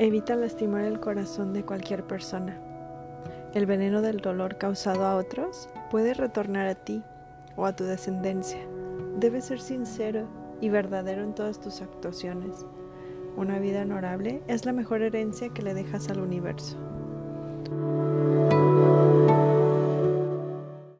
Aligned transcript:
Evita 0.00 0.34
lastimar 0.34 0.86
el 0.86 0.98
corazón 0.98 1.52
de 1.52 1.62
cualquier 1.62 2.04
persona. 2.04 2.58
El 3.52 3.66
veneno 3.66 4.00
del 4.00 4.16
dolor 4.16 4.56
causado 4.56 5.04
a 5.04 5.14
otros 5.14 5.68
puede 5.90 6.14
retornar 6.14 6.68
a 6.68 6.74
ti 6.74 7.02
o 7.54 7.66
a 7.66 7.76
tu 7.76 7.84
descendencia. 7.84 8.60
Debes 9.18 9.44
ser 9.44 9.60
sincero 9.60 10.26
y 10.62 10.70
verdadero 10.70 11.22
en 11.22 11.34
todas 11.34 11.60
tus 11.60 11.82
actuaciones. 11.82 12.64
Una 13.36 13.58
vida 13.58 13.82
honorable 13.82 14.42
es 14.48 14.64
la 14.64 14.72
mejor 14.72 15.02
herencia 15.02 15.50
que 15.50 15.60
le 15.60 15.74
dejas 15.74 16.08
al 16.08 16.20
universo. 16.20 16.78